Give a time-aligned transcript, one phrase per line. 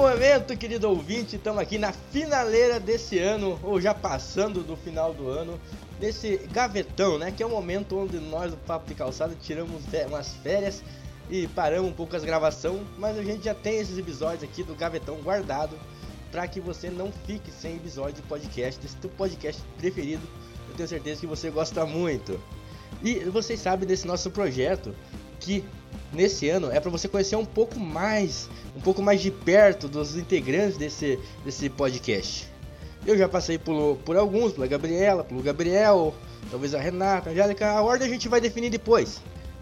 [0.00, 5.28] momento, querido ouvinte, estamos aqui na finaleira desse ano, ou já passando do final do
[5.28, 5.60] ano,
[6.00, 7.30] desse gavetão, né?
[7.30, 10.82] Que é o momento onde nós do Papo de Calçada tiramos umas férias
[11.28, 14.74] e paramos um pouco as gravações, mas a gente já tem esses episódios aqui do
[14.74, 15.78] gavetão guardado
[16.32, 20.26] para que você não fique sem episódio de podcast, desse teu podcast preferido.
[20.70, 22.40] Eu tenho certeza que você gosta muito.
[23.02, 24.94] E vocês sabem desse nosso projeto
[25.38, 25.62] que
[26.12, 30.16] nesse ano é para você conhecer um pouco mais, um pouco mais de perto dos
[30.16, 32.48] integrantes desse, desse podcast.
[33.06, 36.14] Eu já passei por, por alguns, pela Gabriela, pelo Gabriel,
[36.50, 39.20] talvez a Renata, a Angélica, a ordem a gente vai definir depois.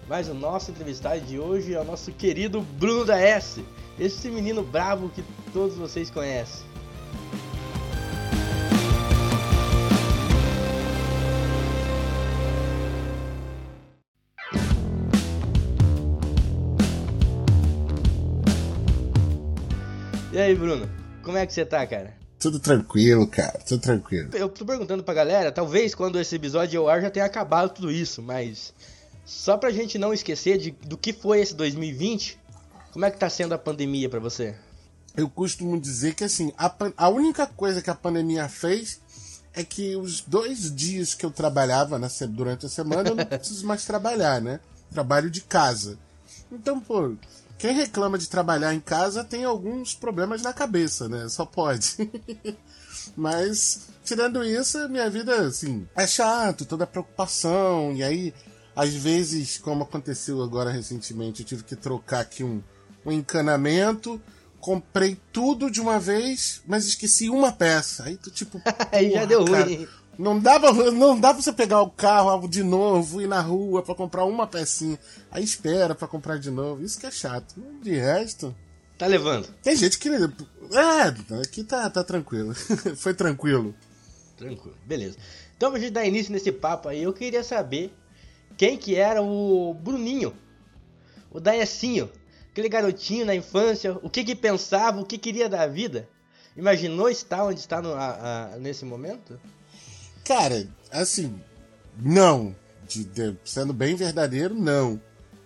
[0.08, 3.62] Mas o nosso entrevistado de hoje é o nosso querido Bruno da S,
[3.98, 5.22] esse menino bravo que
[5.52, 6.66] todos vocês conhecem.
[20.38, 20.88] E aí, Bruno?
[21.24, 22.16] Como é que você tá, cara?
[22.38, 24.30] Tudo tranquilo, cara, tudo tranquilo.
[24.34, 27.90] Eu tô perguntando pra galera, talvez quando esse episódio ao ar já tenha acabado tudo
[27.90, 28.72] isso, mas
[29.26, 32.38] só pra gente não esquecer de, do que foi esse 2020,
[32.92, 34.54] como é que tá sendo a pandemia para você?
[35.16, 39.00] Eu costumo dizer que assim, a, a única coisa que a pandemia fez
[39.52, 43.66] é que os dois dias que eu trabalhava na, durante a semana eu não preciso
[43.66, 44.60] mais trabalhar, né?
[44.88, 45.98] Trabalho de casa.
[46.52, 47.16] Então, pô,
[47.58, 51.28] quem reclama de trabalhar em casa tem alguns problemas na cabeça, né?
[51.28, 51.96] Só pode.
[53.16, 57.92] Mas, tirando isso, minha vida, assim, é chato, toda a preocupação.
[57.92, 58.32] E aí,
[58.76, 62.62] às vezes, como aconteceu agora recentemente, eu tive que trocar aqui um,
[63.04, 64.20] um encanamento.
[64.60, 68.04] Comprei tudo de uma vez, mas esqueci uma peça.
[68.04, 68.60] Aí tu, tipo.
[68.92, 69.88] aí já deu cara, ruim.
[70.18, 73.82] Não dá, pra, não dá pra você pegar o carro de novo, ir na rua
[73.82, 74.98] para comprar uma pecinha.
[75.30, 76.82] Aí espera para comprar de novo.
[76.82, 77.54] Isso que é chato.
[77.80, 78.52] De resto.
[78.98, 79.46] Tá levando.
[79.62, 80.08] Tem gente que.
[80.08, 82.52] É, aqui tá, tá tranquilo.
[82.98, 83.72] Foi tranquilo.
[84.36, 85.16] Tranquilo, beleza.
[85.56, 87.92] Então, pra gente dar início nesse papo aí, eu queria saber
[88.56, 90.34] quem que era o Bruninho,
[91.30, 92.10] o Daecinho,
[92.50, 96.08] aquele garotinho na infância, o que que pensava, o que queria da vida.
[96.56, 99.40] Imaginou estar onde está no, a, a, nesse momento?
[100.28, 101.40] Cara, assim,
[101.98, 102.54] não.
[102.86, 105.00] De, de, sendo bem verdadeiro, não.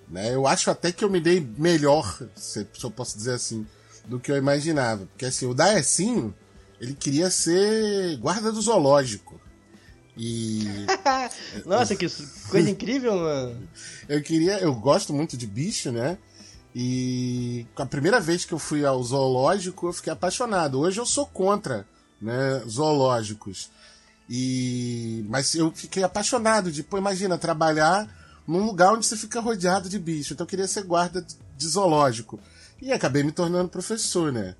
[0.08, 0.34] Né?
[0.34, 3.64] Eu acho até que eu me dei melhor, se, se eu posso dizer assim,
[4.06, 5.06] do que eu imaginava.
[5.06, 6.34] Porque assim, o Daecinho,
[6.80, 9.40] ele queria ser guarda do zoológico.
[10.16, 10.64] E.
[11.64, 12.06] Nossa, que
[12.50, 13.68] coisa incrível, mano.
[14.08, 14.58] Eu queria.
[14.58, 16.18] Eu gosto muito de bicho, né?
[16.74, 20.80] E a primeira vez que eu fui ao zoológico, eu fiquei apaixonado.
[20.80, 21.86] Hoje eu sou contra
[22.20, 23.70] né, zoológicos.
[24.28, 28.08] E mas eu fiquei apaixonado de, pô, imagina trabalhar
[28.46, 30.32] num lugar onde você fica rodeado de bicho.
[30.32, 31.24] Então eu queria ser guarda
[31.56, 32.38] de zoológico.
[32.80, 34.54] E acabei me tornando professor, né?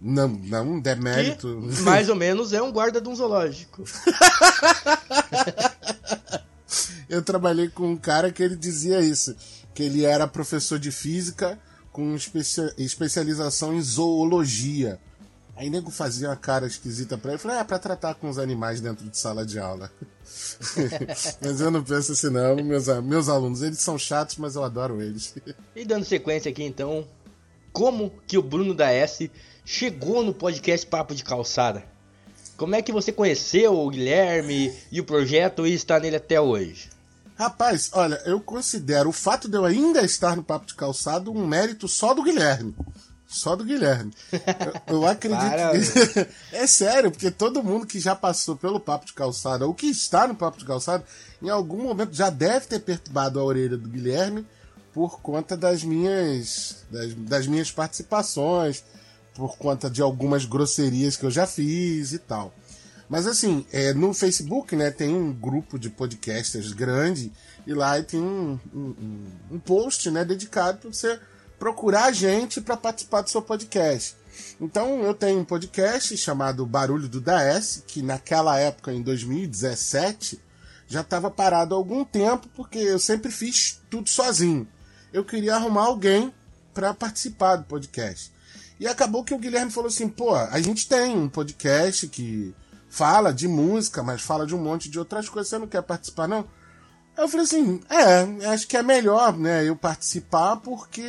[0.00, 1.62] Não, não demérito.
[1.74, 3.84] Que, mais ou menos é um guarda de um zoológico.
[7.08, 9.36] eu trabalhei com um cara que ele dizia isso,
[9.72, 11.58] que ele era professor de física
[11.92, 12.16] com
[12.76, 14.98] especialização em zoologia.
[15.54, 17.38] Aí nego fazia uma cara esquisita pra ele.
[17.38, 19.92] Falei, é pra tratar com os animais dentro de sala de aula.
[21.42, 22.56] mas eu não penso assim, não.
[22.56, 25.34] Meus, meus alunos, eles são chatos, mas eu adoro eles.
[25.76, 27.06] e dando sequência aqui, então,
[27.72, 29.30] como que o Bruno da S
[29.64, 31.84] chegou no podcast Papo de Calçada?
[32.56, 36.90] Como é que você conheceu o Guilherme e o projeto e está nele até hoje?
[37.34, 41.46] Rapaz, olha, eu considero o fato de eu ainda estar no Papo de Calçado um
[41.46, 42.74] mérito só do Guilherme.
[43.32, 44.12] Só do Guilherme.
[44.86, 46.12] Eu, eu acredito.
[46.12, 46.28] que...
[46.54, 50.28] é sério, porque todo mundo que já passou pelo Papo de Calçada ou que está
[50.28, 51.02] no Papo de Calçada,
[51.40, 54.46] em algum momento já deve ter perturbado a orelha do Guilherme
[54.92, 58.84] por conta das minhas, das, das minhas participações,
[59.34, 62.54] por conta de algumas grosserias que eu já fiz e tal.
[63.08, 67.32] Mas assim, é, no Facebook, né, tem um grupo de podcasters grande
[67.66, 71.18] e lá tem um, um, um post, né, dedicado para você
[71.62, 74.16] procurar a gente para participar do seu podcast.
[74.60, 80.40] Então eu tenho um podcast chamado Barulho do DS, que naquela época, em 2017,
[80.88, 84.66] já estava parado há algum tempo, porque eu sempre fiz tudo sozinho.
[85.12, 86.34] Eu queria arrumar alguém
[86.74, 88.32] para participar do podcast.
[88.80, 92.52] E acabou que o Guilherme falou assim: pô, a gente tem um podcast que
[92.88, 96.26] fala de música, mas fala de um monte de outras coisas, você não quer participar,
[96.26, 96.44] não?
[97.16, 101.04] Eu falei assim, é, acho que é melhor, né, eu participar porque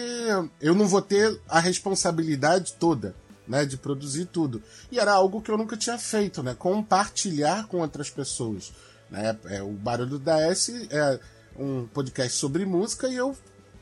[0.59, 3.15] eu não vou ter a responsabilidade toda,
[3.47, 4.61] né, de produzir tudo.
[4.91, 8.73] E era algo que eu nunca tinha feito, né, compartilhar com outras pessoas.
[9.09, 11.19] Né, é, o Barulho da S é
[11.57, 13.35] um podcast sobre música e eu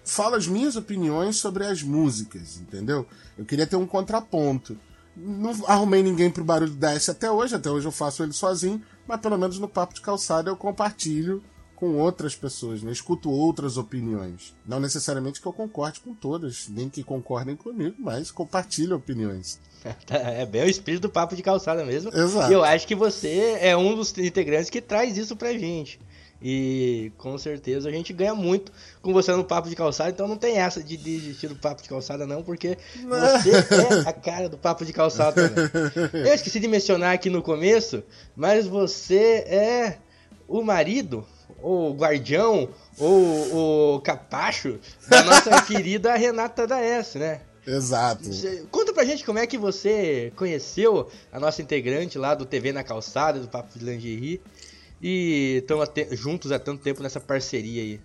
[0.05, 3.07] falo as minhas opiniões sobre as músicas, entendeu?
[3.37, 4.77] Eu queria ter um contraponto.
[5.15, 8.81] Não arrumei ninguém pro barulho da S até hoje, até hoje eu faço ele sozinho,
[9.07, 11.43] mas pelo menos no papo de calçada eu compartilho
[11.81, 12.91] com outras pessoas, né?
[12.91, 14.53] Escuto outras opiniões.
[14.63, 19.59] Não necessariamente que eu concorde com todas, nem que concordem comigo, mas compartilho opiniões.
[20.07, 22.15] É bem o espírito do papo de calçada mesmo.
[22.15, 22.51] Exato.
[22.51, 25.99] E eu acho que você é um dos integrantes que traz isso pra gente.
[26.39, 30.37] E com certeza a gente ganha muito com você no papo de calçada, então não
[30.37, 34.57] tem essa de desistir do papo de calçada, não, porque você é a cara do
[34.57, 36.27] papo de calçada também.
[36.27, 38.03] Eu esqueci de mencionar aqui no começo,
[38.35, 39.97] mas você é
[40.47, 41.25] o marido,
[41.61, 47.41] ou guardião, ou o capacho da nossa querida Renata da S, né?
[47.65, 48.23] Exato.
[48.71, 52.83] Conta pra gente como é que você conheceu a nossa integrante lá do TV na
[52.83, 54.41] Calçada, do Papo de Lingerie.
[55.01, 55.79] E estão
[56.11, 57.99] juntos há tanto tempo nessa parceria aí.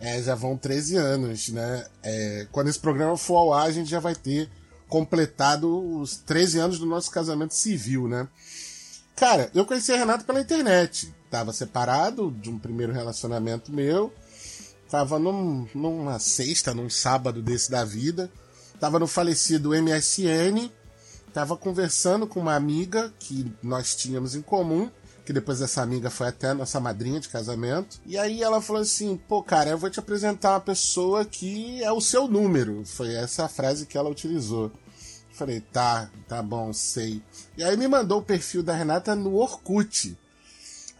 [0.00, 1.86] É, já vão 13 anos, né?
[2.02, 4.48] É, quando esse programa for ao ar, a gente já vai ter
[4.88, 8.28] completado os 13 anos do nosso casamento civil, né?
[9.16, 11.12] Cara, eu conheci a Renata pela internet.
[11.32, 14.12] Tava separado de um primeiro relacionamento meu.
[14.90, 18.30] Tava num, numa sexta, num sábado desse da vida.
[18.78, 20.70] Tava no falecido MSN.
[21.32, 24.90] Tava conversando com uma amiga que nós tínhamos em comum
[25.24, 28.00] que depois essa amiga foi até nossa madrinha de casamento.
[28.04, 31.90] E aí ela falou assim: pô, cara, eu vou te apresentar uma pessoa que é
[31.90, 32.84] o seu número.
[32.84, 34.70] Foi essa a frase que ela utilizou.
[35.32, 37.22] Falei, tá, tá bom, sei.
[37.56, 40.18] E aí me mandou o perfil da Renata no Orkut.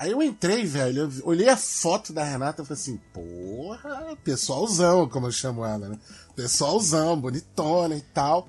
[0.03, 5.09] Aí eu entrei, velho, eu olhei a foto da Renata e falei assim, porra, pessoalzão,
[5.09, 5.97] como eu chamo ela, né?
[6.35, 8.49] Pessoalzão, bonitona e tal.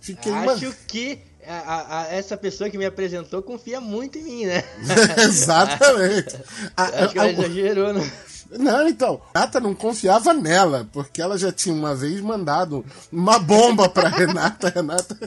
[0.00, 0.74] Fiquei Acho uma...
[0.88, 4.64] que a, a, essa pessoa que me apresentou confia muito em mim, né?
[5.22, 6.36] Exatamente.
[6.74, 8.12] Acho que ela exagerou, né?
[8.58, 13.88] Não, então, Renata não confiava nela, porque ela já tinha uma vez mandado uma bomba
[13.88, 14.68] pra Renata.
[14.68, 15.18] Renata,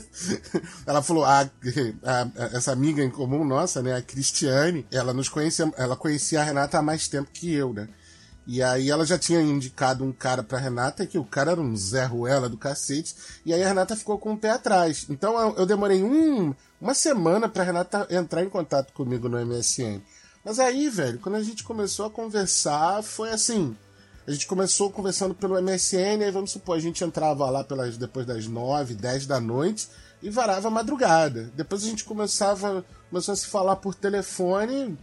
[0.85, 1.47] ela falou, a, a,
[2.53, 6.77] essa amiga em comum nossa, né, a Cristiane, ela nos conhecia, ela conhecia a Renata
[6.77, 7.87] há mais tempo que eu, né?
[8.47, 11.75] E aí ela já tinha indicado um cara pra Renata, que o cara era um
[11.75, 13.13] Zé Ruela do cacete,
[13.45, 15.05] e aí a Renata ficou com o pé atrás.
[15.09, 20.01] Então eu, eu demorei um, uma semana pra Renata entrar em contato comigo no MSN.
[20.47, 23.75] Mas aí, velho, quando a gente começou a conversar, foi assim.
[24.25, 28.25] A gente começou conversando pelo MSN, aí vamos supor, a gente entrava lá pelas, depois
[28.25, 29.89] das 9, 10 da noite
[30.23, 31.51] e varava a madrugada.
[31.53, 34.97] Depois a gente começava, começou a se falar por telefone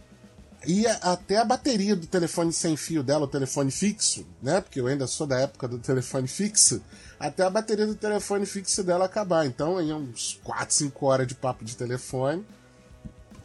[0.65, 4.61] e até a bateria do telefone sem fio dela, o telefone fixo, né?
[4.61, 6.81] Porque eu ainda sou da época do telefone fixo.
[7.19, 9.45] Até a bateria do telefone fixo dela acabar.
[9.45, 12.43] Então, aí uns 4, 5 horas de papo de telefone.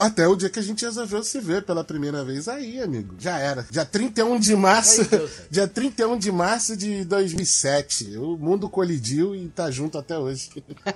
[0.01, 3.17] Até o dia que a gente resolveu se ver pela primeira vez aí, amigo.
[3.19, 3.67] Já era.
[3.71, 5.03] Dia 31 de março.
[5.51, 8.17] dia 31 de março de 2007.
[8.17, 10.51] O mundo colidiu e tá junto até hoje.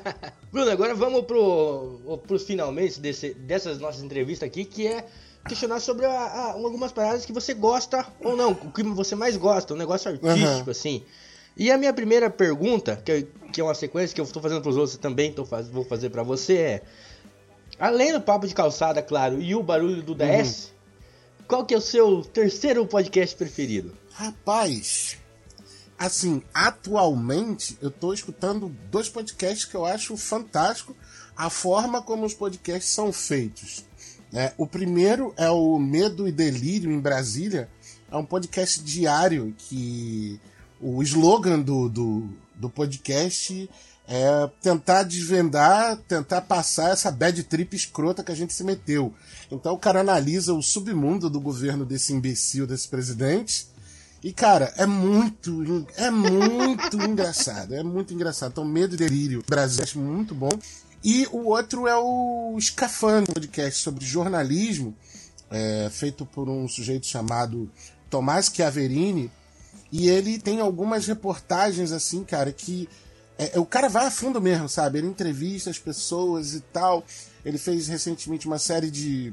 [0.50, 5.04] Bruno, agora vamos pro, pros finalmente desse, dessas nossas entrevistas aqui, que é
[5.46, 9.36] questionar sobre a, a, algumas paradas que você gosta ou não, o que você mais
[9.36, 10.70] gosta, um negócio artístico, uhum.
[10.70, 11.02] assim.
[11.54, 14.70] E a minha primeira pergunta, que, que é uma sequência que eu estou fazendo para
[14.70, 16.82] os outros também tô faz, vou fazer para você, é:
[17.78, 21.44] além do papo de calçada, claro, e o barulho do DS, uhum.
[21.48, 23.96] qual que é o seu terceiro podcast preferido?
[24.12, 25.16] Rapaz,
[25.98, 30.96] assim, atualmente eu estou escutando dois podcasts que eu acho fantástico
[31.36, 33.84] a forma como os podcasts são feitos.
[34.32, 37.68] É, o primeiro é o Medo e Delírio em Brasília.
[38.10, 40.40] É um podcast diário que
[40.80, 43.70] o slogan do, do, do podcast
[44.06, 49.14] é tentar desvendar, tentar passar essa bad trip escrota que a gente se meteu.
[49.50, 53.66] Então o cara analisa o submundo do governo desse imbecil, desse presidente.
[54.24, 57.74] E, cara, é muito, é muito engraçado.
[57.74, 58.52] É muito engraçado.
[58.52, 60.48] Então, Medo e Delírio, Brasil, é muito bom.
[61.04, 64.96] E o outro é o Escafandro, podcast sobre jornalismo,
[65.50, 67.70] é, feito por um sujeito chamado
[68.08, 69.30] Tomás Chiaverini.
[69.92, 72.88] E ele tem algumas reportagens, assim, cara, que
[73.38, 74.98] é, o cara vai a fundo mesmo, sabe?
[74.98, 77.04] Ele entrevista as pessoas e tal.
[77.44, 79.32] Ele fez recentemente uma série de,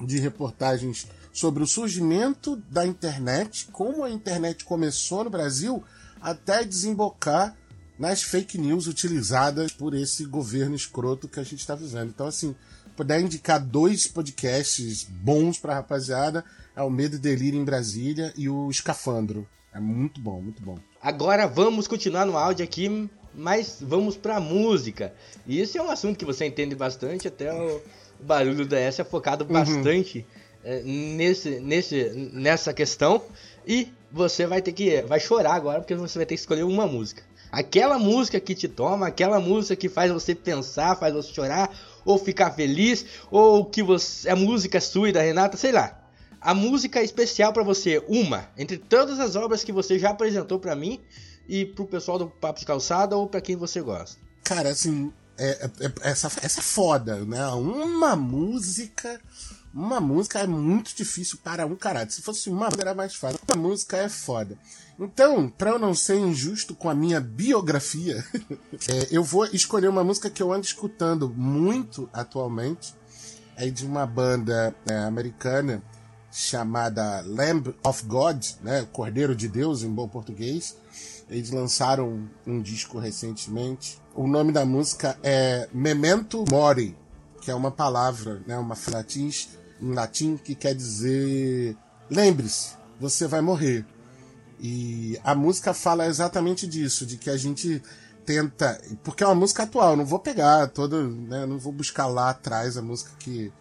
[0.00, 5.84] de reportagens sobre o surgimento da internet, como a internet começou no Brasil,
[6.20, 7.54] até desembocar
[7.98, 12.08] nas fake news utilizadas por esse governo escroto que a gente está vivendo.
[12.08, 12.54] Então, assim,
[12.96, 16.42] puder indicar dois podcasts bons para a rapaziada,
[16.74, 19.46] é o Medo e Delírio em Brasília e o Escafandro.
[19.74, 20.78] É muito bom, muito bom.
[21.02, 25.12] Agora vamos continuar no áudio aqui, mas vamos para música.
[25.46, 27.82] E esse é um assunto que você entende bastante, até o
[28.20, 29.52] barulho da S é focado uhum.
[29.52, 30.24] bastante uhum.
[30.64, 33.22] é, nesse, nesse, nessa questão.
[33.66, 35.02] E você vai ter que.
[35.02, 37.22] Vai chorar agora porque você vai ter que escolher uma música.
[37.52, 41.70] Aquela música que te toma, aquela música que faz você pensar, faz você chorar,
[42.04, 44.28] ou ficar feliz, ou que você.
[44.30, 46.02] A música sua e da Renata, sei lá.
[46.40, 50.76] A música especial para você, uma, entre todas as obras que você já apresentou para
[50.76, 51.00] mim
[51.48, 54.18] e pro pessoal do Papo de Calçada ou para quem você gosta.
[54.44, 57.46] Cara, assim, é, é, essa, essa é foda, né?
[57.48, 59.20] Uma música
[59.76, 62.10] uma música é muito difícil para um caralho.
[62.10, 63.38] Se fosse uma era mais fácil.
[63.46, 64.58] Uma música é foda.
[64.98, 68.24] Então, para eu não ser injusto com a minha biografia,
[68.88, 72.94] é, eu vou escolher uma música que eu ando escutando muito atualmente.
[73.54, 75.82] É de uma banda é, americana
[76.32, 78.88] chamada Lamb of God, né?
[78.90, 80.74] Cordeiro de Deus em bom português.
[81.28, 84.00] Eles lançaram um, disco recentemente.
[84.14, 86.96] O nome da música é Memento Mori,
[87.40, 88.56] que é uma palavra, né?
[88.56, 89.48] Uma latins
[89.80, 91.76] em latim que quer dizer
[92.10, 93.84] lembre-se, você vai morrer.
[94.58, 97.82] E a música fala exatamente disso, de que a gente
[98.24, 102.30] tenta, porque é uma música atual, não vou pegar toda, né, não vou buscar lá
[102.30, 103.52] atrás a música que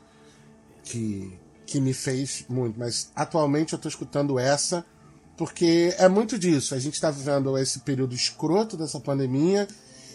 [0.84, 4.86] que que me fez muito, mas atualmente eu estou escutando essa
[5.38, 6.76] porque é muito disso.
[6.76, 9.68] A gente está vivendo esse período escroto dessa pandemia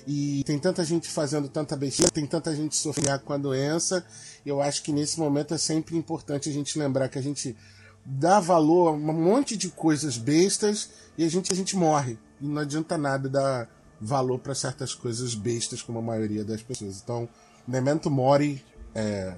[0.06, 4.04] e tem tanta gente fazendo tanta besteira, tem tanta gente sofrendo com a doença.
[4.44, 7.56] Eu acho que nesse momento é sempre importante a gente lembrar que a gente
[8.04, 12.18] dá valor a um monte de coisas bestas e a gente, a gente morre.
[12.40, 13.68] E não adianta nada dar
[14.00, 17.00] valor para certas coisas bestas, como a maioria das pessoas.
[17.02, 17.28] Então,
[17.68, 19.34] Memento Mori é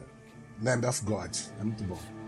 [0.62, 1.36] Lamb of God.
[1.60, 2.21] É muito bom.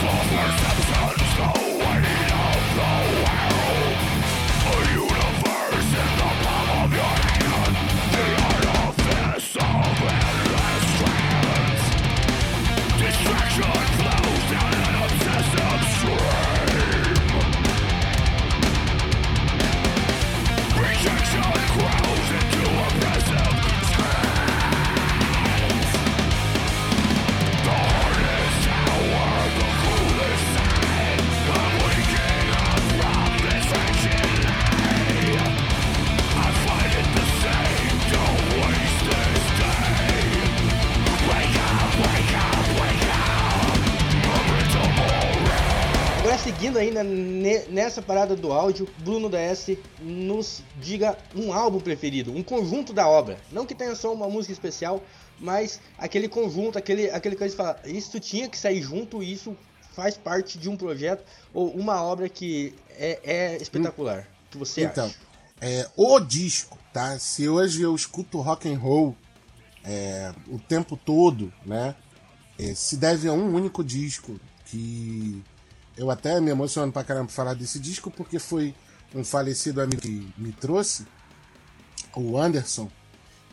[0.00, 1.67] Ainda
[47.98, 53.38] nessa parada do áudio, Bruno DS nos diga um álbum preferido, um conjunto da obra.
[53.50, 55.02] Não que tenha só uma música especial,
[55.38, 59.56] mas aquele conjunto, aquele, aquele que fala, isso tinha que sair junto, isso
[59.92, 64.28] faz parte de um projeto ou uma obra que é, é espetacular.
[64.46, 65.16] O que você então, acha?
[65.60, 67.18] É, o disco, tá?
[67.18, 69.16] Se hoje eu escuto rock and roll
[69.84, 71.96] é, o tempo todo, né?
[72.58, 75.42] É, se deve a um único disco que
[75.98, 78.74] eu até me emociono pra caramba falar desse disco, porque foi
[79.14, 81.04] um falecido amigo que me trouxe,
[82.14, 82.88] o Anderson,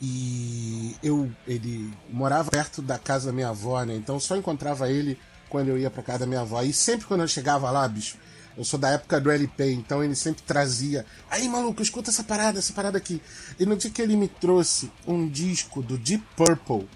[0.01, 3.95] e eu ele morava perto da casa da minha avó, né?
[3.95, 5.17] Então só encontrava ele
[5.49, 6.61] quando eu ia pra casa da minha avó.
[6.61, 8.17] E sempre quando eu chegava lá, bicho,
[8.57, 11.05] eu sou da época do LP, então ele sempre trazia.
[11.29, 13.21] Aí, maluco, escuta essa parada, essa parada aqui.
[13.59, 16.87] E no dia que ele me trouxe um disco do Deep Purple,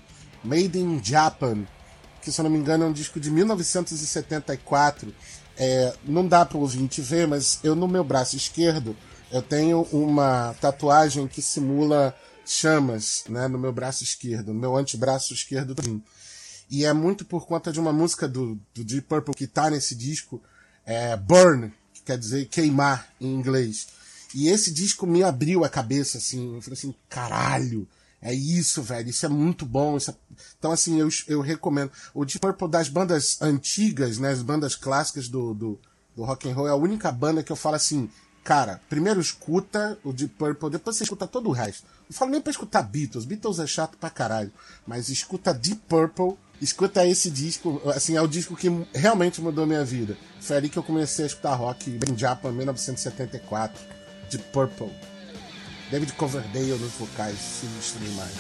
[0.44, 1.66] Made in Japan,
[2.22, 5.14] que se eu não me engano é um disco de 1974.
[5.60, 8.96] É, não dá para o ouvinte ver, mas eu no meu braço esquerdo
[9.32, 15.34] eu tenho uma tatuagem que simula chamas, né, no meu braço esquerdo, no meu antebraço
[15.34, 15.76] esquerdo.
[16.70, 19.96] E é muito por conta de uma música do, do Deep Purple que tá nesse
[19.96, 20.42] disco,
[20.86, 23.88] é Burn, que quer dizer queimar em inglês.
[24.34, 27.88] E esse disco me abriu a cabeça, assim, eu falei assim, caralho,
[28.22, 29.10] é isso, velho.
[29.10, 29.98] Isso é muito bom.
[29.98, 30.14] É...
[30.58, 31.92] Então, assim, eu, eu recomendo.
[32.14, 34.32] O Deep Purple das bandas antigas, né?
[34.32, 35.80] As bandas clássicas do, do,
[36.16, 38.10] do rock and roll é a única banda que eu falo assim,
[38.44, 41.86] cara, primeiro escuta o Deep Purple, depois você escuta todo o resto.
[42.10, 43.26] Não falo nem pra escutar Beatles.
[43.26, 44.52] Beatles é chato pra caralho.
[44.86, 49.86] Mas escuta Deep Purple escuta esse disco, assim, é o disco que realmente mudou minha
[49.86, 50.18] vida.
[50.42, 53.82] Foi ali que eu comecei a escutar rock em Japan, 1974,
[54.30, 54.92] de Purple.
[55.92, 58.36] David Coverdale nos vocais, sinistro demais.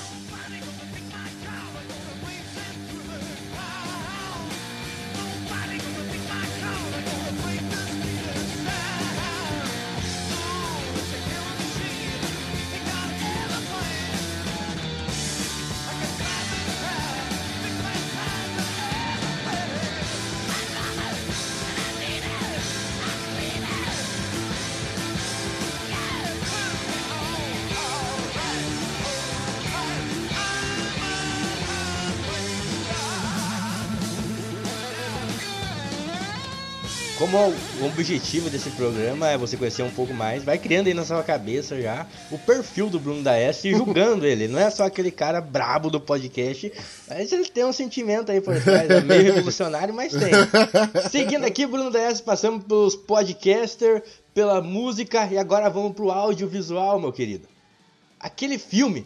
[37.31, 41.05] Como o objetivo desse programa é você conhecer um pouco mais, vai criando aí na
[41.05, 44.47] sua cabeça já o perfil do Bruno da S e julgando ele.
[44.47, 46.71] Não é só aquele cara brabo do podcast,
[47.07, 50.31] mas ele tem um sentimento aí por trás, é meio revolucionário, mas tem.
[51.11, 54.01] Seguindo aqui, Bruno da S, passamos pelos podcasters,
[54.33, 57.47] pela música e agora vamos pro audiovisual, meu querido.
[58.19, 59.05] Aquele filme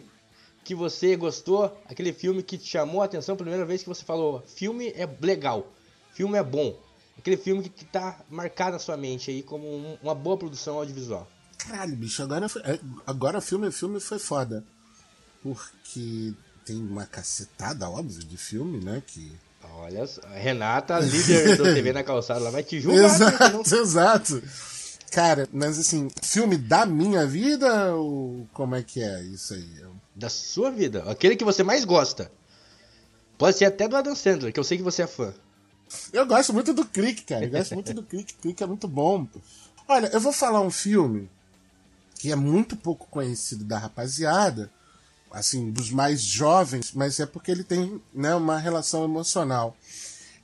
[0.64, 4.02] que você gostou, aquele filme que te chamou a atenção a primeira vez que você
[4.02, 5.66] falou, filme é legal,
[6.14, 6.74] filme é bom
[7.18, 10.76] aquele filme que, que tá marcado na sua mente aí como um, uma boa produção
[10.76, 11.28] audiovisual.
[11.58, 14.64] Caralho, bicho, agora, é, agora filme, filme foi foda.
[15.42, 16.32] Porque
[16.64, 19.02] tem uma cacetada, óbvio, de filme, né?
[19.06, 19.32] Que.
[19.76, 20.04] Olha,
[20.34, 23.04] Renata, líder do TV na calçada, ela vai te julgar.
[23.04, 23.80] Exato, não...
[23.80, 24.42] exato.
[25.10, 29.84] Cara, mas assim, filme da minha vida ou como é que é isso aí?
[30.14, 31.04] Da sua vida.
[31.10, 32.30] Aquele que você mais gosta.
[33.38, 35.32] Pode ser até do Adam Sandler, que eu sei que você é fã.
[36.12, 37.44] Eu gosto muito do Clique, cara.
[37.44, 38.34] Eu gosto muito do Clique.
[38.34, 39.26] Clique é muito bom.
[39.86, 41.28] Olha, eu vou falar um filme
[42.18, 44.70] que é muito pouco conhecido da rapaziada,
[45.30, 49.76] assim, dos mais jovens, mas é porque ele tem né, uma relação emocional.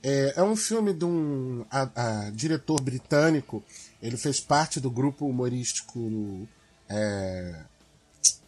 [0.03, 3.63] É, é um filme de um a, a, diretor britânico.
[4.01, 6.47] Ele fez parte do grupo humorístico
[6.89, 7.63] é,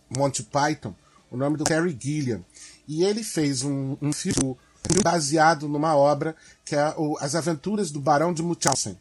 [0.10, 0.96] Monty Python.
[1.32, 2.44] O nome do Terry Gilliam.
[2.88, 4.56] E ele fez um, um filme
[5.04, 8.98] baseado numa obra que é o, As Aventuras do Barão de Munchausen.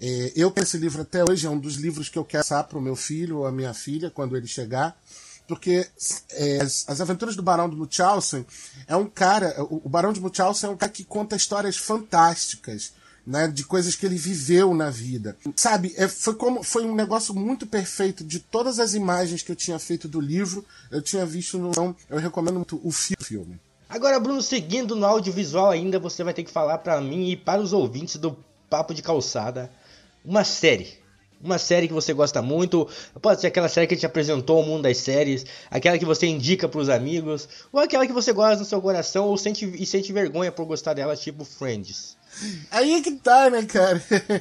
[0.00, 2.64] É, eu tenho esse livro até hoje, é um dos livros que eu quero passar
[2.64, 4.96] para o meu filho ou a minha filha quando ele chegar,
[5.46, 5.86] porque
[6.30, 8.46] é, as, as, Aventuras do Barão de Munchausen
[8.86, 12.92] é um cara, o, o Barão de Munchausen é um cara que conta histórias fantásticas,
[13.26, 15.36] né, de coisas que ele viveu na vida.
[15.54, 19.56] Sabe, é, foi, como, foi um negócio muito perfeito de todas as imagens que eu
[19.56, 21.68] tinha feito do livro, eu tinha visto no.
[21.68, 23.60] Então, eu recomendo muito o filme.
[23.90, 27.60] Agora, Bruno, seguindo no audiovisual ainda, você vai ter que falar para mim e para
[27.60, 28.38] os ouvintes do
[28.70, 29.68] Papo de Calçada
[30.24, 31.00] uma série.
[31.42, 32.86] Uma série que você gosta muito,
[33.20, 36.68] pode ser aquela série que te apresentou o mundo das séries, aquela que você indica
[36.68, 40.12] para os amigos, ou aquela que você gosta no seu coração ou sente, e sente
[40.12, 42.16] vergonha por gostar dela, tipo Friends.
[42.70, 44.00] Aí é que tá, né, cara?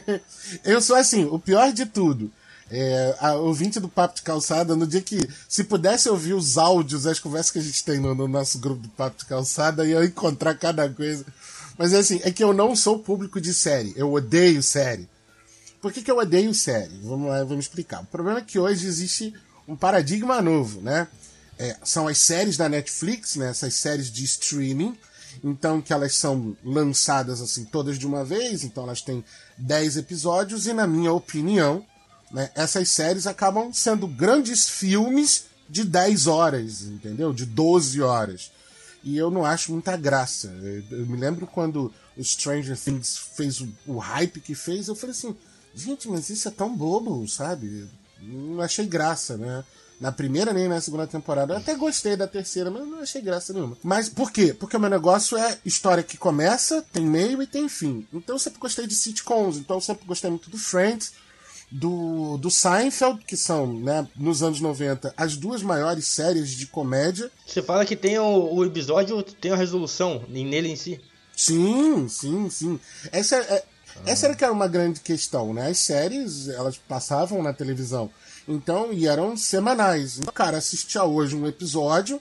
[0.63, 2.29] Eu sou assim, o pior de tudo.
[2.71, 7.07] É, a ouvinte do Papo de Calçada, no dia que, se pudesse ouvir os áudios,
[7.07, 10.05] as conversas que a gente tem no, no nosso grupo do Papo de Calçada, ia
[10.05, 11.25] encontrar cada coisa.
[11.77, 13.93] Mas é assim, é que eu não sou público de série.
[13.95, 15.07] Eu odeio série.
[15.81, 16.99] Por que, que eu odeio série?
[17.03, 18.01] Vamos lá, vamos explicar.
[18.01, 19.33] O problema é que hoje existe
[19.67, 21.07] um paradigma novo, né?
[21.57, 23.49] É, são as séries da Netflix, né?
[23.49, 24.97] Essas séries de streaming.
[25.43, 28.63] Então, que elas são lançadas assim todas de uma vez.
[28.63, 29.23] Então, elas têm
[29.57, 30.67] 10 episódios.
[30.67, 31.85] E, na minha opinião,
[32.31, 37.33] né, essas séries acabam sendo grandes filmes de 10 horas, entendeu?
[37.33, 38.51] De 12 horas.
[39.03, 40.47] E eu não acho muita graça.
[40.91, 45.11] Eu me lembro quando o Stranger Things fez o, o hype que fez, eu falei
[45.11, 45.35] assim,
[45.73, 47.87] gente, mas isso é tão bobo, sabe?
[48.21, 49.63] Não achei graça, né?
[50.01, 51.53] Na primeira nem na segunda temporada.
[51.53, 53.77] Eu até gostei da terceira, mas não achei graça nenhuma.
[53.83, 54.53] Mas por quê?
[54.53, 58.07] Porque o meu negócio é história que começa, tem meio e tem fim.
[58.13, 61.13] Então eu sempre gostei de sitcoms, então eu sempre gostei muito do Friends
[61.71, 67.31] do, do Seinfeld, que são, né, nos anos 90, as duas maiores séries de comédia.
[67.45, 70.99] Você fala que tem o, o episódio, tem a resolução nele em si.
[71.35, 72.79] Sim, sim, sim.
[73.11, 73.63] Essa, é,
[73.95, 74.01] ah.
[74.05, 75.69] essa era que era uma grande questão, né?
[75.69, 78.09] As séries, elas passavam na televisão.
[78.47, 80.17] Então, e eram semanais.
[80.17, 82.19] Então, cara, assistia hoje um episódio,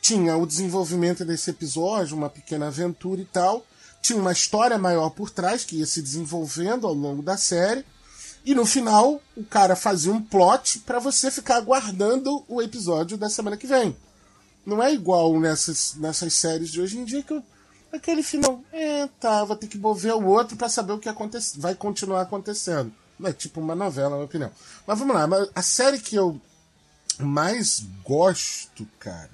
[0.00, 3.66] tinha o desenvolvimento desse episódio, uma pequena aventura e tal.
[4.00, 7.84] Tinha uma história maior por trás que ia se desenvolvendo ao longo da série.
[8.44, 13.30] E no final, o cara fazia um plot para você ficar aguardando o episódio da
[13.30, 13.96] semana que vem.
[14.66, 17.42] Não é igual nessas, nessas séries de hoje em dia que
[17.92, 21.58] aquele final, é, tá, vou ter que ver o outro para saber o que acontece,
[21.58, 22.92] vai continuar acontecendo.
[23.22, 24.50] É tipo uma novela, na minha opinião.
[24.86, 26.38] Mas vamos lá, a série que eu
[27.18, 29.30] mais gosto, cara.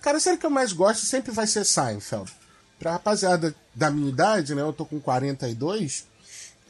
[0.00, 2.30] Cara, a série que eu mais gosto sempre vai ser Seinfeld.
[2.78, 4.60] pra rapaziada da minha idade, né?
[4.60, 6.06] Eu tô com 42.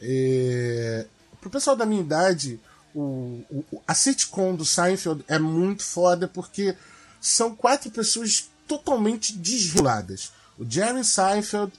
[0.01, 1.07] É...
[1.45, 2.59] Pro pessoal da minha idade,
[2.95, 6.75] o, o, a sitcom do Seinfeld é muito foda porque
[7.21, 10.33] são quatro pessoas totalmente desreguladas.
[10.59, 11.71] O Jerry Seinfeld,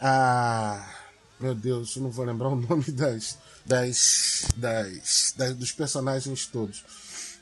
[0.00, 0.82] a.
[1.38, 6.82] Meu Deus, eu não vou lembrar o nome das, das, das, das dos personagens todos.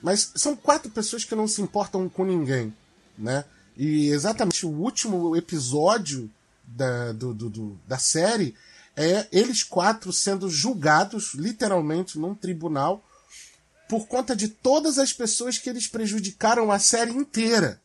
[0.02, 2.74] Mas são quatro pessoas que não se importam com ninguém,
[3.16, 3.44] né?
[3.76, 6.28] E exatamente o último episódio
[6.64, 8.56] da, do, do, do, da série
[9.00, 13.02] é eles quatro sendo julgados, literalmente, num tribunal,
[13.88, 17.80] por conta de todas as pessoas que eles prejudicaram a série inteira.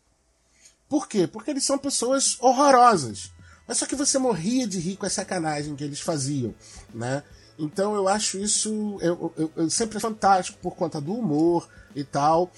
[0.90, 1.26] Por quê?
[1.26, 3.32] Porque eles são pessoas horrorosas.
[3.66, 6.54] Mas só que você morria de rir com a sacanagem que eles faziam,
[6.94, 7.24] né?
[7.58, 12.52] Então eu acho isso eu, eu, eu sempre fantástico por conta do humor e tal.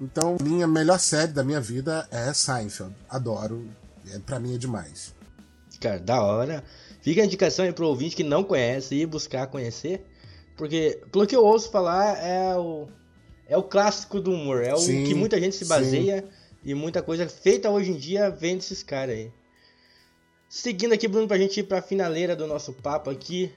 [0.00, 2.94] Então, minha melhor série da minha vida é Seinfeld.
[3.08, 3.68] Adoro.
[4.10, 5.12] É, pra mim é demais.
[5.80, 6.64] Cara, da hora.
[7.08, 10.04] Fica a indicação aí pro ouvinte que não conhece ir buscar conhecer.
[10.58, 12.86] Porque, pelo que eu ouço falar, é o,
[13.48, 14.62] é o clássico do humor.
[14.62, 16.20] É sim, o que muita gente se baseia.
[16.20, 16.28] Sim.
[16.62, 19.30] E muita coisa feita hoje em dia vem desses caras aí.
[20.50, 23.50] Seguindo aqui, Bruno, pra gente ir pra finaleira do nosso papo aqui.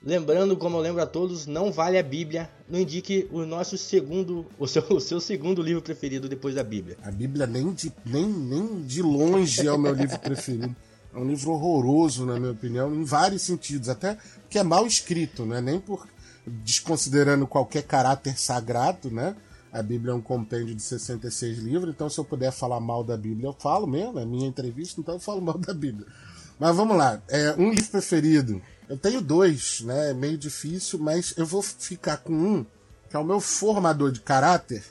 [0.00, 2.48] Lembrando, como eu lembro a todos, não vale a Bíblia.
[2.68, 6.96] Não indique o nosso segundo, o seu, o seu segundo livro preferido depois da Bíblia.
[7.02, 10.76] A Bíblia nem de, nem, nem de longe é o meu livro preferido.
[11.16, 13.88] É um livro horroroso, na minha opinião, em vários sentidos.
[13.88, 14.18] Até
[14.50, 15.62] que é mal escrito, né?
[15.62, 16.06] Nem por
[16.46, 19.34] desconsiderando qualquer caráter sagrado, né?
[19.72, 23.16] A Bíblia é um compêndio de 66 livros, então se eu puder falar mal da
[23.16, 26.06] Bíblia, eu falo mesmo, é minha entrevista, então eu falo mal da Bíblia.
[26.58, 28.62] Mas vamos lá, é um livro preferido.
[28.88, 30.10] Eu tenho dois, né?
[30.10, 32.66] É meio difícil, mas eu vou ficar com um,
[33.08, 34.84] que é o meu formador de caráter.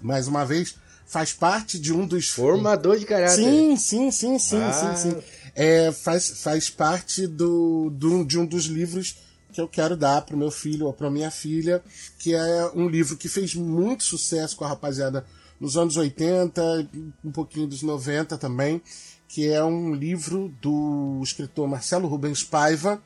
[0.00, 0.76] Mais uma vez,
[1.06, 2.28] faz parte de um dos.
[2.30, 3.36] Formador de caráter.
[3.36, 4.72] Sim, sim, sim, sim, ah.
[4.72, 5.22] sim, sim.
[5.60, 9.16] É, faz, faz parte do, do, de um dos livros
[9.52, 11.82] que eu quero dar para o meu filho ou para minha filha,
[12.16, 15.26] que é um livro que fez muito sucesso com a rapaziada
[15.58, 16.88] nos anos 80,
[17.24, 18.80] um pouquinho dos 90 também,
[19.26, 23.02] que é um livro do escritor Marcelo Rubens Paiva,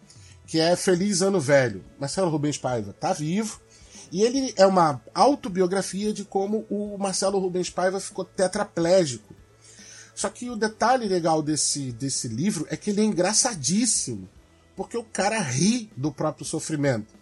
[0.47, 1.83] que é Feliz Ano Velho.
[1.99, 3.63] Marcelo Rubens Paiva está vivo,
[4.13, 9.35] e ele é uma autobiografia de como o Marcelo Rubens Paiva ficou tetraplégico.
[10.15, 14.29] Só que o detalhe legal desse, desse livro é que ele é engraçadíssimo
[14.77, 17.15] porque o cara ri do próprio sofrimento.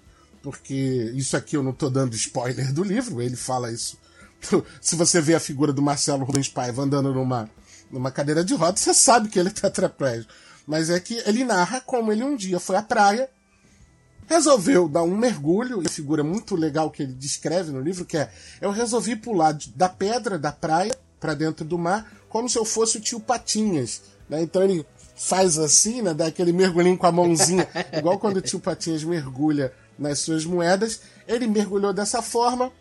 [0.42, 3.98] Porque isso aqui eu não estou dando spoiler do livro, ele fala isso.
[4.81, 7.50] Se você vê a figura do Marcelo Rubens Paiva andando numa,
[7.90, 10.33] numa cadeira de rodas, você sabe que ele é tetraplégico.
[10.66, 13.29] Mas é que ele narra como ele um dia foi à praia,
[14.26, 18.16] resolveu dar um mergulho, e a figura muito legal que ele descreve no livro, que
[18.16, 22.64] é eu resolvi pular da pedra da praia para dentro do mar, como se eu
[22.64, 24.01] fosse o tio Patinhas.
[24.29, 24.40] Né?
[24.40, 26.14] Então ele faz assim, né?
[26.14, 31.03] Dá aquele mergulhinho com a mãozinha, igual quando o tio Patinhas mergulha nas suas moedas.
[31.29, 32.73] Ele mergulhou dessa forma,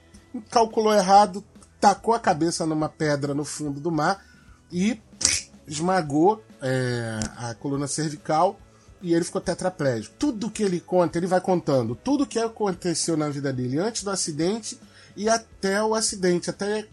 [0.49, 1.43] calculou errado,
[1.81, 4.23] tacou a cabeça numa pedra no fundo do mar
[4.71, 5.01] e
[5.67, 8.59] esmagou é, a coluna cervical
[9.01, 10.15] e ele ficou tetraplégico.
[10.17, 14.11] Tudo que ele conta, ele vai contando tudo que aconteceu na vida dele antes do
[14.11, 14.79] acidente
[15.15, 16.87] e até o acidente, até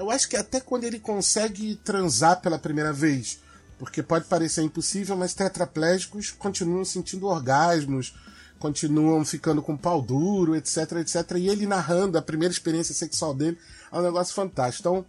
[0.00, 3.38] eu acho que até quando ele consegue transar pela primeira vez
[3.80, 8.14] porque pode parecer impossível, mas tetraplégicos continuam sentindo orgasmos,
[8.58, 11.38] continuam ficando com pau duro, etc, etc.
[11.38, 13.56] E ele narrando a primeira experiência sexual dele
[13.90, 14.86] é um negócio fantástico.
[14.86, 15.06] Então,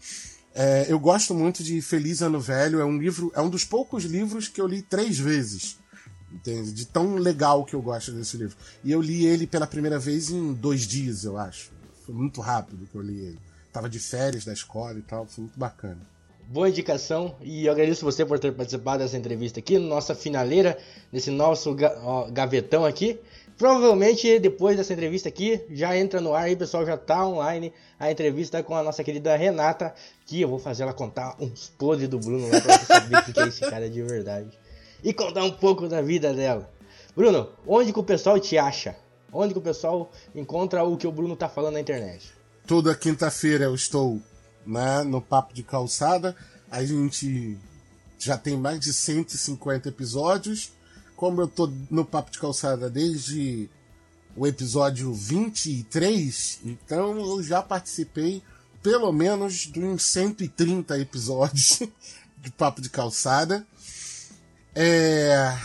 [0.56, 2.80] é, eu gosto muito de Feliz Ano Velho.
[2.80, 5.78] É um livro, é um dos poucos livros que eu li três vezes.
[6.32, 6.72] Entende?
[6.72, 8.56] De tão legal que eu gosto desse livro.
[8.86, 11.72] E eu li ele pela primeira vez em dois dias, eu acho.
[12.06, 13.51] Foi muito rápido que eu li ele.
[13.72, 16.12] Tava de férias da escola e tal, foi muito bacana
[16.52, 20.78] boa indicação e eu agradeço você por ter participado dessa entrevista aqui, nossa finaleira,
[21.12, 21.74] nesse nosso
[22.32, 23.18] gavetão aqui.
[23.58, 28.12] Provavelmente depois dessa entrevista aqui já entra no ar aí, pessoal, já tá online a
[28.12, 29.94] entrevista com a nossa querida Renata,
[30.26, 33.40] que eu vou fazer ela contar uns podres do Bruno lá pra você saber que
[33.40, 34.50] é esse cara de verdade.
[35.04, 36.70] E contar um pouco da vida dela.
[37.16, 38.96] Bruno, onde que o pessoal te acha?
[39.32, 42.41] Onde que o pessoal encontra o que o Bruno tá falando na internet?
[42.66, 44.22] Toda quinta-feira eu estou
[44.66, 46.36] né, no Papo de Calçada.
[46.70, 47.58] A gente
[48.18, 50.72] já tem mais de 150 episódios.
[51.16, 53.70] Como eu tô no Papo de Calçada desde
[54.36, 58.42] o episódio 23, então eu já participei
[58.82, 61.82] pelo menos de uns 130 episódios
[62.38, 63.66] de Papo de Calçada.
[64.74, 65.56] É...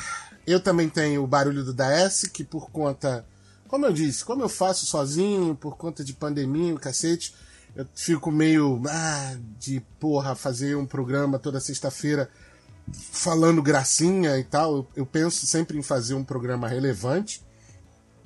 [0.47, 3.27] Eu também tenho o Barulho do DS, que por conta,
[3.67, 7.35] como eu disse, como eu faço sozinho, por conta de pandemia, o cacete,
[7.75, 12.31] eu fico meio ah, de porra fazer um programa toda sexta-feira
[12.93, 14.89] falando gracinha e tal.
[14.97, 17.43] Eu penso sempre em fazer um programa relevante,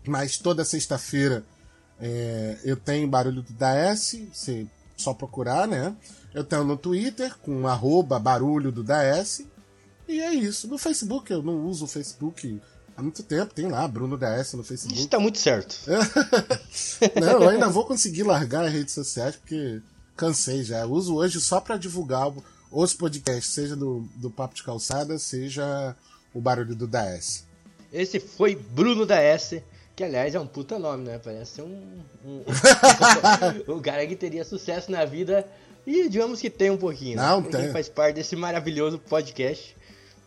[0.07, 1.45] mas toda sexta-feira
[2.01, 5.95] é, eu tenho Barulho do Daes, você só procurar, né?
[6.33, 9.43] Eu tenho no Twitter com arroba barulho do Daes.
[10.07, 10.69] E é isso.
[10.69, 12.61] No Facebook, eu não uso o Facebook
[13.01, 13.53] há muito tempo.
[13.53, 14.99] Tem lá, Bruno DS no Facebook.
[14.99, 15.77] Isso tá muito certo.
[17.21, 19.81] não, eu ainda vou conseguir largar as redes sociais, porque
[20.17, 20.81] cansei já.
[20.81, 22.33] Eu uso hoje só para divulgar
[22.71, 25.97] os podcasts, seja do, do Papo de Calçada, seja
[26.33, 27.45] o Barulho do DS.
[27.93, 29.61] Esse foi Bruno DS,
[29.97, 31.19] que aliás é um puta nome, né?
[31.19, 32.03] Parece um.
[32.25, 32.45] um...
[33.67, 35.45] o cara que teria sucesso na vida
[35.87, 37.17] e digamos que tem um pouquinho.
[37.17, 37.23] Né?
[37.23, 37.73] Não, tem.
[37.73, 39.77] faz parte desse maravilhoso podcast,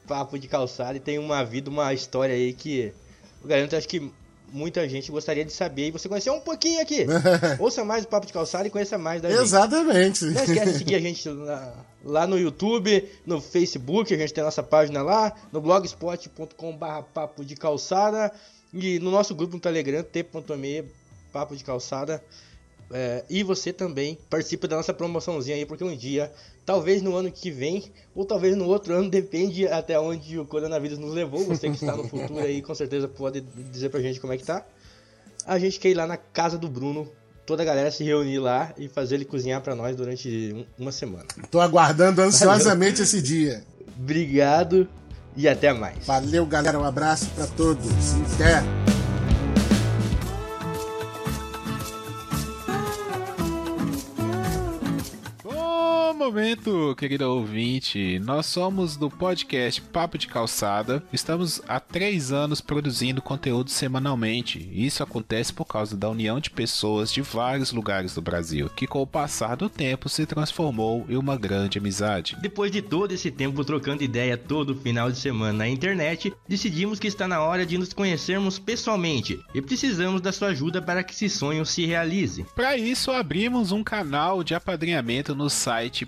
[0.08, 2.94] Papo de Calçada, e tem uma vida, uma história aí que
[3.42, 4.12] eu garanto, acho que
[4.54, 7.06] muita gente gostaria de saber e você conheceu um pouquinho aqui.
[7.60, 10.20] Ouça mais o Papo de Calçada e conheça mais da Exatamente.
[10.20, 10.34] gente.
[10.36, 14.42] Não esquece de seguir a gente lá, lá, no YouTube, no Facebook, a gente tem
[14.42, 18.32] a nossa página lá, no blogspot.com.br Papo de Calçada
[18.74, 20.86] e no nosso grupo no Telegram, t.me
[21.32, 22.24] Papo de Calçada.
[22.96, 26.32] É, e você também participa da nossa promoçãozinha aí, porque um dia,
[26.64, 31.00] talvez no ano que vem, ou talvez no outro ano, depende até onde o coronavírus
[31.00, 31.44] nos levou.
[31.46, 34.46] Você que está no futuro aí, com certeza pode dizer pra gente como é que
[34.46, 34.64] tá.
[35.46, 37.10] A gente quer ir lá na casa do Bruno,
[37.48, 41.26] toda a galera se reunir lá e fazer ele cozinhar para nós durante uma semana.
[41.50, 43.64] Tô aguardando ansiosamente esse dia.
[43.98, 44.88] Obrigado
[45.36, 46.06] e até mais.
[46.06, 46.80] Valeu, galera.
[46.80, 47.88] Um abraço para todos.
[48.36, 48.83] Até.
[56.24, 58.18] Momento, querido ouvinte.
[58.20, 61.04] Nós somos do podcast Papo de Calçada.
[61.12, 64.70] Estamos há três anos produzindo conteúdo semanalmente.
[64.72, 69.02] Isso acontece por causa da união de pessoas de vários lugares do Brasil, que com
[69.02, 72.38] o passar do tempo se transformou em uma grande amizade.
[72.42, 77.08] Depois de todo esse tempo trocando ideia todo final de semana na internet, decidimos que
[77.08, 81.30] está na hora de nos conhecermos pessoalmente e precisamos da sua ajuda para que esse
[81.30, 82.46] sonho se realize.
[82.56, 86.08] Para isso, abrimos um canal de apadrinhamento no site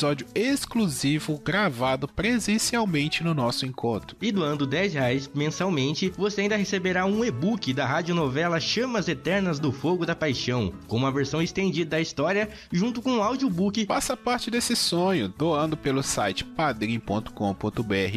[0.01, 4.17] episódio exclusivo gravado presencialmente no nosso encontro.
[4.19, 9.71] E doando 10 reais mensalmente, você ainda receberá um e-book da radionovela Chamas Eternas do
[9.71, 13.85] Fogo da Paixão, com uma versão estendida da história, junto com um audiobook.
[13.85, 17.31] Faça parte desse sonho, doando pelo site padrim.com.br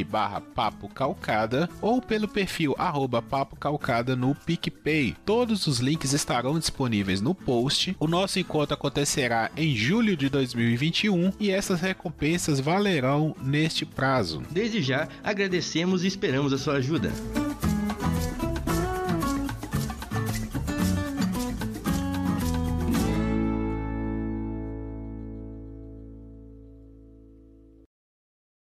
[0.09, 5.15] barra papo calcada ou pelo perfil arroba papo calcada no PicPay.
[5.27, 7.95] Todos os links estarão disponíveis no post.
[8.01, 14.43] O nosso encontro acontecerá em julho de 2021 e essa essas recompensas valerão neste prazo.
[14.51, 17.11] Desde já, agradecemos e esperamos a sua ajuda.